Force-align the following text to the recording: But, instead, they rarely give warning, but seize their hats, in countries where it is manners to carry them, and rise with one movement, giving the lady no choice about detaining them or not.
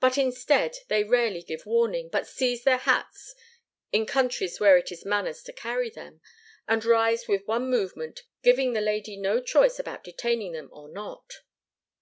But, 0.00 0.18
instead, 0.18 0.76
they 0.88 1.02
rarely 1.02 1.42
give 1.42 1.64
warning, 1.64 2.10
but 2.10 2.26
seize 2.26 2.64
their 2.64 2.76
hats, 2.76 3.34
in 3.90 4.04
countries 4.04 4.60
where 4.60 4.76
it 4.76 4.92
is 4.92 5.06
manners 5.06 5.42
to 5.44 5.52
carry 5.54 5.88
them, 5.88 6.20
and 6.68 6.84
rise 6.84 7.26
with 7.26 7.46
one 7.48 7.70
movement, 7.70 8.24
giving 8.42 8.74
the 8.74 8.82
lady 8.82 9.16
no 9.16 9.40
choice 9.40 9.78
about 9.78 10.04
detaining 10.04 10.52
them 10.52 10.68
or 10.74 10.90
not. 10.90 11.40